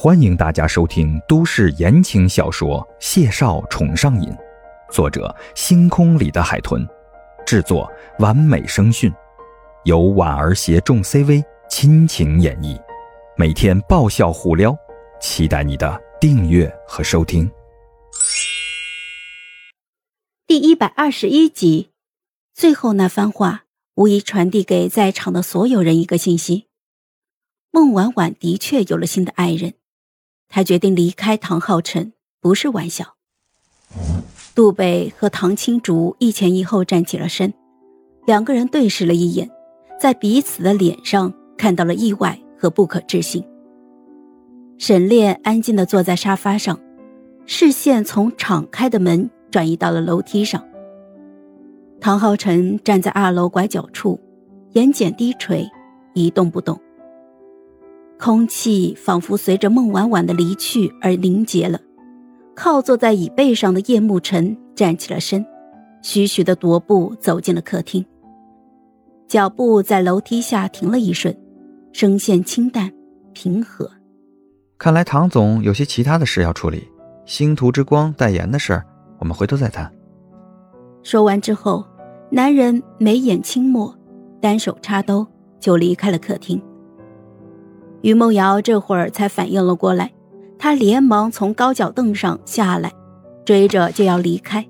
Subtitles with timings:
[0.00, 4.30] 欢迎大家收听都市言情小说《谢少宠上瘾》，
[4.92, 6.86] 作者：星空里的海豚，
[7.44, 9.12] 制作：完美声讯，
[9.82, 12.80] 由婉儿携众 CV 亲情演绎，
[13.36, 14.72] 每天爆笑互撩，
[15.20, 17.50] 期待你的订阅和收听。
[20.46, 21.90] 第一百二十一集，
[22.54, 23.64] 最后那番话
[23.96, 26.68] 无疑传递给在场的所有人一个信息：
[27.72, 29.74] 孟婉婉的确有了新的爱人。
[30.48, 33.14] 他决定离开唐浩辰，不是玩笑。
[34.54, 37.52] 杜北和唐青竹一前一后站起了身，
[38.26, 39.48] 两个人对视了一眼，
[40.00, 43.44] 在彼此的脸上看到了意外和不可置信。
[44.78, 46.78] 沈炼安静地坐在沙发上，
[47.46, 50.64] 视线从敞开的门转移到了楼梯上。
[52.00, 54.20] 唐浩辰站在二楼拐角处，
[54.72, 55.68] 眼睑低垂，
[56.14, 56.80] 一动不动。
[58.18, 61.78] 空气仿佛随着孟婉婉的离去而凝结了。
[62.54, 65.46] 靠坐在椅背上的叶慕辰站起了身，
[66.02, 68.04] 徐徐的踱步走进了客厅。
[69.28, 71.36] 脚步在楼梯下停了一瞬，
[71.92, 72.90] 声线清淡
[73.32, 73.88] 平和。
[74.76, 76.88] 看来唐总有些其他的事要处理，
[77.24, 78.84] 星途之光代言的事儿，
[79.18, 79.88] 我们回头再谈。
[81.04, 81.84] 说完之后，
[82.30, 83.96] 男人眉眼轻抹，
[84.40, 85.24] 单手插兜
[85.60, 86.60] 就离开了客厅。
[88.02, 90.12] 于梦瑶这会儿才反应了过来，
[90.58, 92.92] 她连忙从高脚凳上下来，
[93.44, 94.66] 追着就要离开，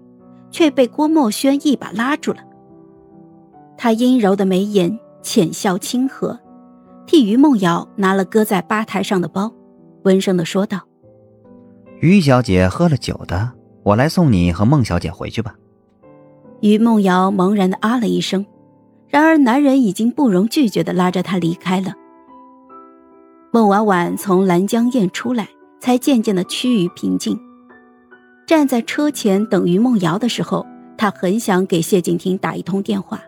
[0.50, 2.38] 却被郭墨轩一把拉住了。
[3.76, 6.38] 他阴柔的眉眼，浅笑轻和，
[7.06, 9.52] 替于梦瑶拿了搁在吧台上的包，
[10.02, 10.80] 温声的说道
[12.00, 13.52] ：“于小姐喝了酒的，
[13.84, 15.54] 我来送你和孟小姐回去吧。”
[16.60, 18.44] 于梦瑶茫然的啊了一声，
[19.06, 21.92] 然而男人已经不容拒绝的拉着她离开了。
[23.50, 25.48] 孟婉婉从兰江宴出来，
[25.80, 27.38] 才渐渐的趋于平静。
[28.46, 30.66] 站在车前等于梦瑶的时候，
[30.98, 33.22] 她很想给谢景亭打一通电话，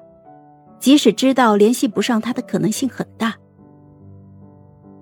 [0.78, 3.34] 即使知道联系不上他的可能性很大。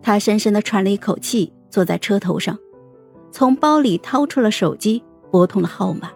[0.01, 2.57] 她深深的喘了一口气，坐在车头上，
[3.33, 6.11] 从包里掏出了手机，拨通了号码。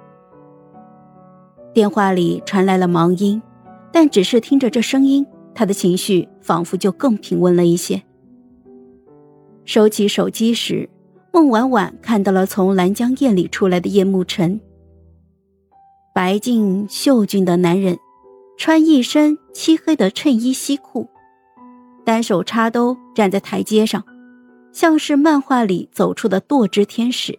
[1.74, 3.42] 电话里传来了忙音，
[3.90, 8.00] 但只是听着这声音，她的情绪仿佛就更平稳了一些。
[9.64, 10.88] 收起手机时，
[11.32, 14.60] 孟婉婉看到了从兰江宴里出来的叶慕辰。
[16.14, 17.98] 白净秀俊的男人，
[18.58, 21.08] 穿一身漆黑的衬衣西裤，
[22.04, 24.04] 单手插兜站在台阶上，
[24.72, 27.38] 像是漫画里走出的堕之天使。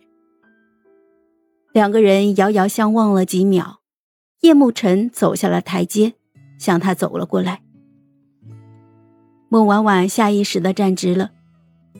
[1.71, 3.81] 两个人遥遥相望了几秒，
[4.41, 6.13] 叶慕辰走下了台阶，
[6.57, 7.61] 向他走了过来。
[9.49, 11.31] 孟婉婉下意识的站直了。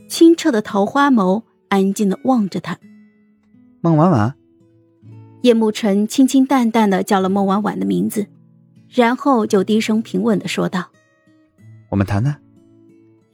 [0.08, 2.78] 清澈的桃花眸安静的望着他。
[3.82, 4.36] 孟婉婉，
[5.42, 8.28] 叶慕辰清清淡淡的叫了孟婉婉的名字，
[8.90, 10.92] 然后就低声平稳的说道
[11.90, 12.42] ：“我们谈谈。”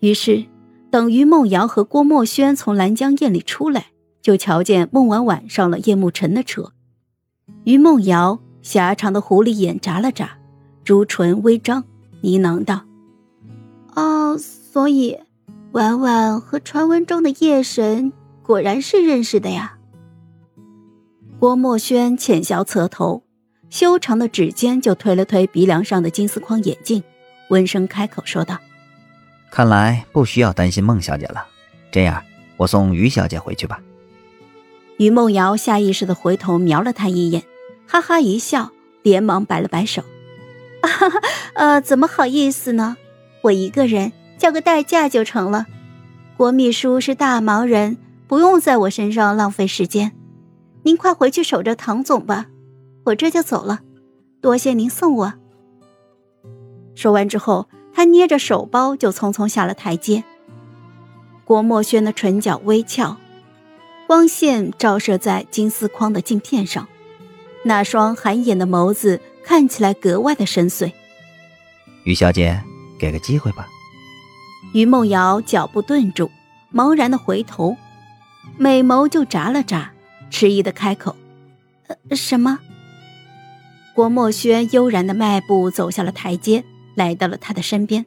[0.01, 0.45] 于是，
[0.89, 3.87] 等于梦瑶和郭墨轩从兰江宴里出来，
[4.21, 6.71] 就瞧见孟婉婉上了叶慕辰的车。
[7.65, 10.39] 于梦瑶狭长的狐狸眼眨了眨，
[10.83, 11.83] 朱唇微张，
[12.21, 12.85] 呢喃道
[13.95, 15.17] ：“哦，所以。”
[15.71, 19.77] 婉婉和传闻中的夜神果然是认识的呀。
[21.39, 23.23] 郭墨轩浅笑侧头，
[23.69, 27.03] 修长的指尖就推了推鼻梁上的金丝框眼镜，
[27.49, 28.57] 温声开口说道
[29.51, 31.45] ：“看来不需要担心孟小姐了。
[31.91, 32.23] 这样，
[32.57, 33.79] 我送于小姐回去吧。”
[34.97, 37.43] 于梦瑶下意识的回头瞄了他一眼，
[37.87, 38.71] 哈哈一笑，
[39.03, 40.01] 连忙摆了摆手
[40.81, 41.21] ：“哈 哈，
[41.53, 42.97] 呃，怎么好意思呢？
[43.43, 45.67] 我一个人。”叫个代驾就成了。
[46.35, 50.13] 郭秘书是大忙人，不用在我身上浪费时间。
[50.83, 52.47] 您快回去守着唐总吧，
[53.03, 53.81] 我这就走了。
[54.41, 55.33] 多谢您送我。
[56.95, 60.23] 说完之后，他捏着手包就匆匆下了台阶。
[61.43, 63.17] 郭墨轩的唇角微翘，
[64.07, 66.87] 光线照射在金丝框的镜片上，
[67.63, 70.93] 那双寒眼的眸子看起来格外的深邃。
[72.05, 72.63] 于小姐，
[72.97, 73.67] 给个机会吧。
[74.73, 76.29] 于梦瑶脚步顿住，
[76.73, 77.75] 茫然的回头，
[78.57, 79.91] 美眸就眨了眨，
[80.29, 81.15] 迟疑的开口
[81.87, 82.59] ：“呃，什么？”
[83.95, 86.63] 郭墨轩悠然的迈步走下了台阶，
[86.95, 88.05] 来到了他的身边，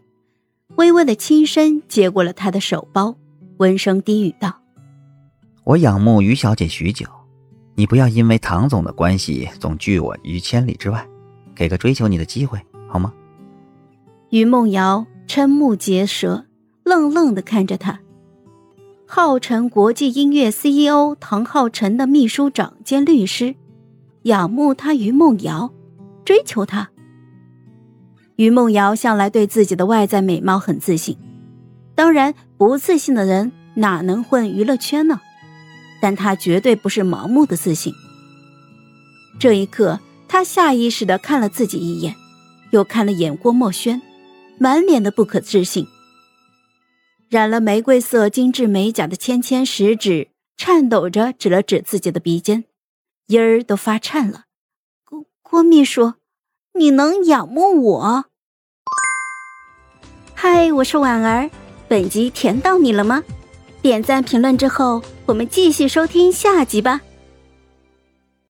[0.77, 3.17] 微微的轻身接过了他的手包，
[3.59, 4.61] 温声低语道
[5.65, 7.07] ：“我仰慕于小姐许久，
[7.75, 11.05] 你不要因为唐总的关系总拒我于千里之外，
[11.55, 12.59] 给个追求你的机会
[12.89, 13.13] 好吗？”
[14.31, 16.47] 于梦瑶瞠目结舌。
[16.93, 18.01] 愣愣的看着他，
[19.07, 23.55] 浩辰国际音乐 CEO 唐浩辰的秘书长兼律师，
[24.25, 25.73] 仰慕他于梦瑶，
[26.23, 26.91] 追求他。
[28.37, 31.17] 于梦瑶向来对自己的外在美貌很自信，
[31.95, 35.19] 当然不自信的人哪能混娱乐圈呢？
[36.03, 37.95] 但她绝对不是盲目的自信。
[39.39, 39.99] 这一刻，
[40.29, 42.15] 她下意识的看了自己一眼，
[42.71, 44.03] 又看了眼郭墨轩，
[44.59, 45.87] 满脸的不可置信。
[47.33, 52.65] 染了玫瑰色精致美甲的芊芊食指颤抖着指了指自己的鼻尖，
[53.29, 54.45] 音儿都发颤了。
[55.07, 56.13] 郭郭秘书，
[56.75, 58.27] 你能仰慕我？
[60.35, 61.51] 嗨，我是婉儿，
[61.89, 63.25] 本集甜到你了吗？
[63.81, 67.01] 点赞评论之后，我们继续收听下集吧。